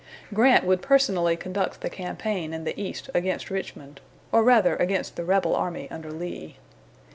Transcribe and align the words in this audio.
Grant 0.33 0.65
would 0.65 0.81
personally 0.81 1.37
conduct 1.37 1.81
the 1.81 1.89
campaign 1.91 2.53
in 2.55 2.63
the 2.63 2.73
East 2.81 3.11
against 3.13 3.51
Richmond, 3.51 4.01
or 4.31 4.41
rather 4.41 4.75
against 4.77 5.15
the 5.15 5.23
rebel 5.23 5.55
army 5.55 5.87
under 5.91 6.09
Lee. 6.11 6.57